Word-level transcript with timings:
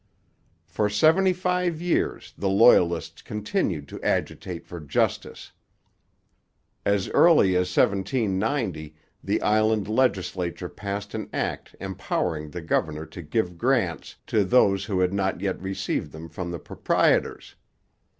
For 0.65 0.89
seventy 0.89 1.31
five 1.31 1.79
years 1.79 2.33
the 2.35 2.49
Loyalists 2.49 3.21
continued 3.21 3.87
to 3.89 4.01
agitate 4.01 4.65
for 4.65 4.79
justice. 4.79 5.51
As 6.83 7.07
early 7.09 7.55
as 7.55 7.67
1790 7.69 8.95
the 9.23 9.41
island 9.43 9.87
legislature 9.87 10.69
passed 10.69 11.13
an 11.13 11.29
act 11.31 11.75
empowering 11.79 12.49
the 12.49 12.61
governor 12.63 13.05
to 13.05 13.21
give 13.21 13.59
grants 13.59 14.15
to 14.25 14.43
those 14.43 14.85
who 14.85 15.01
had 15.01 15.13
not 15.13 15.39
yet 15.39 15.61
received 15.61 16.11
them 16.11 16.29
from 16.29 16.49
the 16.49 16.57
proprietors. 16.57 17.53